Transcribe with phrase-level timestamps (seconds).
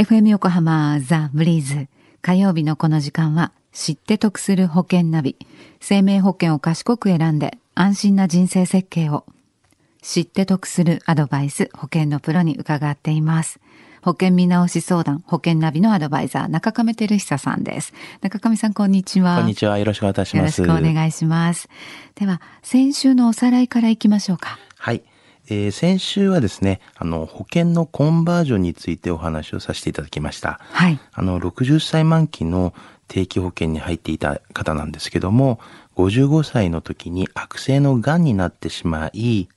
[0.00, 1.86] FM 横浜ザ・ブリーズ
[2.22, 5.36] 火曜日のこの時間は知って得する保険ナビ。
[5.78, 9.26] 生命保険を賢く選んで安心な人生設計を。
[10.00, 13.60] 知って得するアドバイス保険のプロに伺っています。
[14.00, 17.92] 保険見直し相談保険ナビのアドバイザー中亀照久さんです。
[18.22, 19.36] 中亀さんこんにちは。
[19.36, 19.78] こんにちは。
[19.78, 20.62] よろしくお願いします。
[20.62, 21.68] よろしくお願いします。
[22.14, 24.58] では先週のおさらいからいきましょうか。
[24.78, 25.02] はい
[25.48, 30.60] えー、先週はですね、あの、保険のコンバージョンについてお話をさせていただきました。
[30.72, 30.98] はい。
[31.12, 32.74] あの、60歳満期の
[33.08, 35.58] 定期保険に入っていた方なんですけども、
[35.96, 39.48] 55歳の時に悪性の癌になってしまい、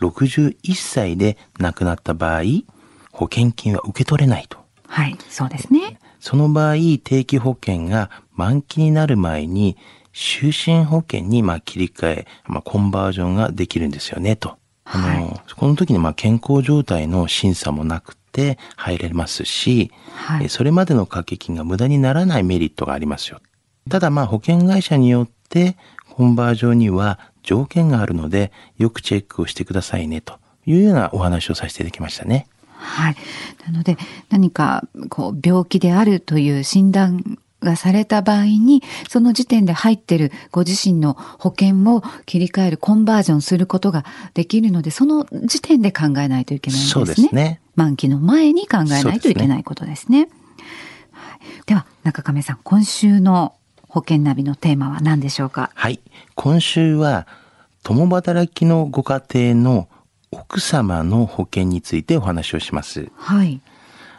[0.00, 2.42] 61歳で亡くなった場合、
[3.12, 4.58] 保険金は受け取れないと。
[4.88, 5.98] はい、そうですね。
[6.20, 9.76] その場合、定期保険が満期になる前に、
[10.12, 14.58] 就寝保険にまあ切り替え、まあ、コンバージョンができるんですよね、と。
[14.92, 23.40] あの、はい、この時にまあ健康状態の審査もなくて入れますし、はい、それまでの掛け金が無駄にならないメリットがありますよ。
[23.88, 25.76] ただまあ保険会社によって
[26.10, 32.46] コンバージョンには条件があるのでよくチェックをしてくださいねというようなお話をさせていただきましたね。
[32.76, 33.16] はい。
[33.66, 33.96] なので
[34.28, 44.04] 何かこう病気であるという診断がされた場合に、その時点で入ってるご自身の保険を切り替える、コンバージョンすることが
[44.34, 47.04] できるので、その時点で考えないといけないんですね。
[47.04, 47.60] ですね。
[47.76, 50.26] 満期の前に考えないといけないことですね。
[50.26, 50.32] で
[51.12, 53.54] はい、では、中亀さん、今週の
[53.88, 55.70] 保険ナビのテーマは何でしょうか？
[55.74, 56.00] はい。
[56.34, 57.26] 今週は、
[57.82, 59.88] 共働きのご家庭の
[60.30, 63.10] 奥様の保険についてお話をします。
[63.16, 63.60] はい。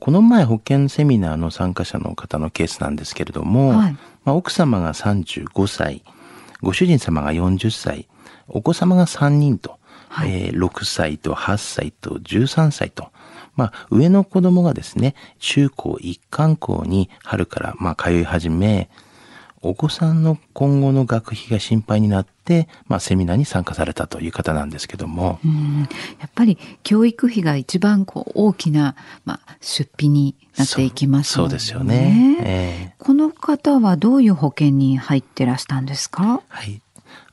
[0.00, 6.02] この前保険セミナーの参加者の方のケースなんですけれども、はい、まあ、奥様が35歳、
[6.62, 8.08] ご主人様が40歳、
[8.48, 9.78] お子様が3人と、
[10.08, 13.12] はい、えー、6歳と8歳と13歳と、
[13.56, 18.88] まあ、上の子供がですね、中高一貫校に春からまあ通い始め、
[19.62, 25.38] お子さんの今後の学費が心配になって、まあ、セミナーに参加されたという方なんですけども。
[26.18, 28.94] やっぱり教育費が一番こう大きな、
[29.26, 31.42] まあ、出費になっていきますね。
[31.42, 36.42] そうですよね、えー、この方はどういう保険に入ってらしたんですか？
[36.48, 36.80] はい。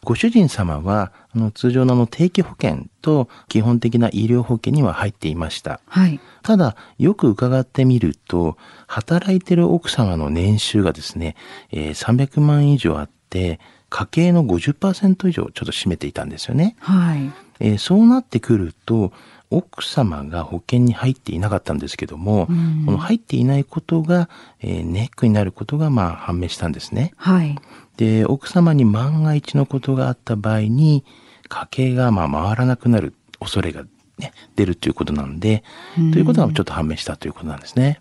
[0.03, 5.79] ご主人様は、あの、通常のの定期保険と基本的な医療保険には入っていました。
[5.87, 6.19] はい。
[6.43, 8.57] ただ、よく伺ってみると、
[8.87, 11.35] 働いてる奥様の年収がですね、
[11.71, 16.75] えー、300万以上あって、家計の50%以上ちょっと占めていたんですよね。
[16.79, 17.31] はい。
[17.59, 19.11] えー、そうなってくると、
[19.49, 27.13] 奥様が保険に入っていなかったんですけども、うん、この入っていないことが、えー、ネックになることがまあ判明したんですね。
[27.15, 27.57] はい。
[27.97, 31.03] で、奥様に万が一のことがあった場合に、
[31.49, 33.83] 家計がまあ回らなくなる恐れが、
[34.17, 35.63] ね、出るということなんで、
[35.95, 37.99] ということがちょっと判明したということなんですね。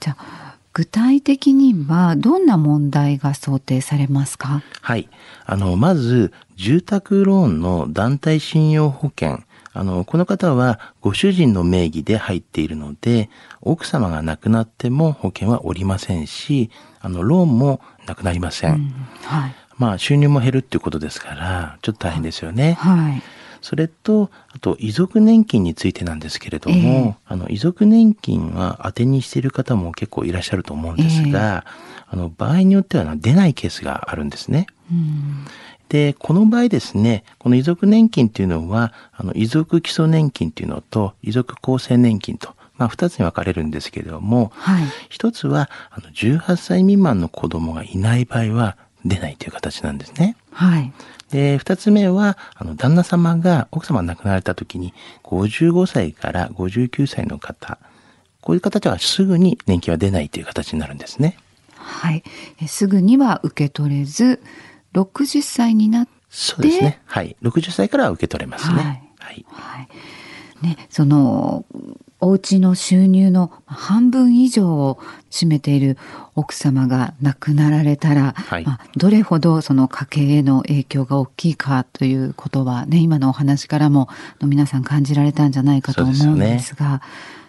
[0.00, 4.62] じゃあ、具体的にはどんな問題が想定されますか？
[4.80, 5.08] はい。
[5.44, 9.40] あの、まず、住宅ローンの団体信用保険。
[9.72, 13.28] あの、この方はご主人の名義で入っているので、
[13.60, 18.74] 奥様が亡くなっても保険はおりませんし、あの、ローンもなくなりません。
[18.74, 19.54] うん、はい。
[19.76, 22.74] まあ、収入も減るっていうことですから、ちょっと大変ですよね。
[22.80, 23.22] はい。
[23.60, 34.66] それと、あと、遺族年金についてなんですけれども、えー、あの、遺族年金は当てにしている方も結構いらっしゃると思うんですが、えー、あの、場合によっては出ないケースがあるんですね。
[34.90, 35.44] うん
[35.88, 48.76] で、この場合ですね、この遺族年金っていうのは、あの、遺族基礎年金っていうのと、遺族厚生年金と、まあ、二つに分かれるんですけれども、はい、一つは、あの、18歳未満の子供がいない場合は
[49.08, 50.36] 出ないという形なんですね。
[50.52, 50.92] はい。
[51.30, 57.78] で、二つ目は、あの、旦那様が、奥様が亡くなられた時に、55歳から59歳の方、
[58.40, 61.36] こういう方はすぐに年金は出ないという形になるんですね。
[61.74, 62.22] はい。
[62.66, 64.40] すぐには受け取れず、
[64.94, 66.12] 60歳になって。
[66.30, 67.00] そうですね。
[67.06, 67.36] はい。
[67.42, 68.74] 60歳から受け取れますね。
[68.74, 68.84] はい。
[69.18, 69.46] はい。
[69.50, 69.88] は
[70.62, 71.64] い、ね、その、
[72.20, 74.98] お家の収入の半分以上を
[75.30, 75.96] 占めている
[76.34, 84.08] 奥様が亡くなられたら、はい、まあ、どれほどその家計への影響が大きいかということはね、今のお話からも
[84.42, 87.02] 皆さん感じられたんじゃないかと思うんですが、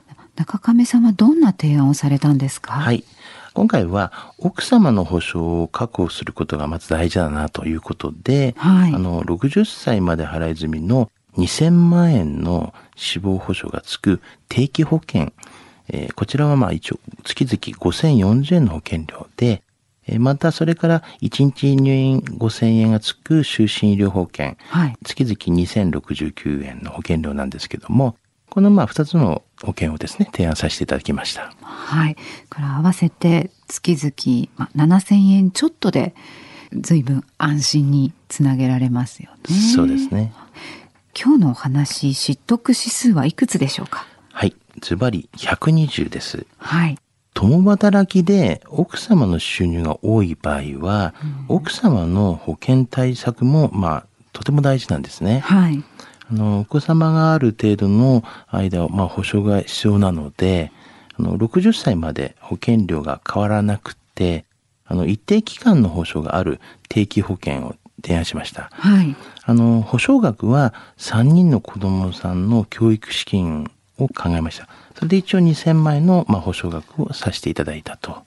[0.07, 2.73] すね、中亀さんはどんな提案をされたんですか？
[2.73, 3.03] はい。
[3.55, 15.31] 今回は奥様の保障を確保することがまず大事だなということで、はい、あの、60歳まで払い済みの2000万円の死亡保障がつく定期保険、
[15.87, 19.63] えー、こちらはまあ一応月々5040円の保険料で、
[20.07, 28.15] えー、またそれから1日入院5000円がつく就寝医療保険、はい、月々2069円の保険料なんですけども、
[28.49, 31.53] このまあ2つの保険をですね、提案させていただきました。
[31.61, 32.15] はい。
[32.49, 36.15] これ合わせて月々、まあ、7000円ちょっとで
[36.73, 39.55] 随分安心につなげられますよね。
[39.75, 40.33] そうですね。
[41.15, 44.06] 今日のお話、知得指数はいくつでしょうか？
[44.31, 44.56] はい。
[44.81, 46.45] ズバリ120です。
[46.57, 46.97] はい。
[47.33, 51.13] 共働きで奥様の収入が多い場合は、
[51.47, 55.39] 奥様の保険対策も、まあ、とても大事なんですね。
[55.39, 55.83] はい。
[56.31, 60.71] あの、お子様がある程度の間を、まあ、保証が必要なので、
[61.17, 64.45] あの、60歳まで保険料が変わらなくて、
[64.85, 68.69] あの、一定期間の保証がある定期保険を提案しました。
[68.73, 69.15] はい。
[69.43, 74.67] あの、保証額は3人の子供さんの教育資金を考えました。
[74.95, 78.23] それで一応2000万円の、まあ、保証額をさせていただいたと。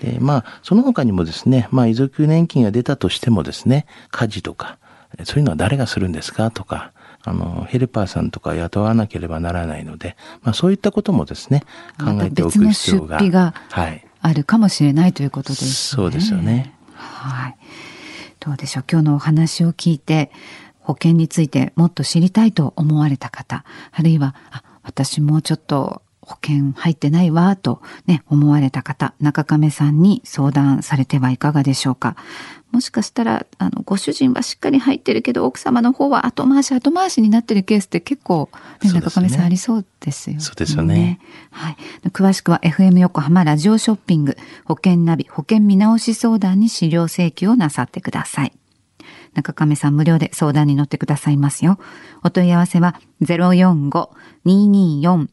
[0.00, 4.78] で、まあ、その他にもですね、まあ、遺族年金が出たとしてもですね、家事とか、
[5.24, 6.92] そういうのは誰がするんですかとか、
[7.24, 11.64] あの、ヘルパーさんとか雇わなければならないので、まあ、そういったこともですね、
[11.98, 13.18] 考えておく必要が。
[14.20, 15.70] あるかもしれないということですね。
[15.70, 16.74] そうですよね。
[16.94, 17.56] はい。
[18.44, 18.84] どうでしょう？
[18.90, 20.30] 今日のお話を聞いて、
[20.80, 26.02] 保険についてもっと知りたいと思われた方、あるいは、あ、私もちょっと
[26.34, 32.16] 保険入ってないわ、とね、思われた方、中亀さんに相談されてはいかがでしょうか。
[32.72, 38.50] もしかしたら、あの、ご主人はしっかり入ってるけど、奥様の方は後回し後回しになってるケースって結構、
[38.82, 40.42] ね、中亀さんありそうですよね。
[40.42, 41.20] そうですよね。
[41.52, 41.76] はい。
[42.08, 48.52] 詳しくは FM 横浜ラジオショッピング保険ナビ保険見直し相談に資料請求をなさってください。
[49.34, 51.78] 中亀さん無料で相談に乗ってくださいますよ。
[52.24, 55.28] お問い合わせは045-224-1230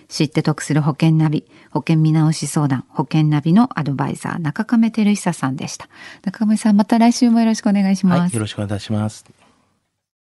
[0.07, 5.89] 知って得する保険ナビ、保険見直し相談、保険ナビのアドバイザー、中亀照久さんでした。
[6.23, 8.19] 中亀さん、また来週もよろしくお願いします。
[8.19, 8.33] はい。
[8.33, 9.25] よろしくお願いします。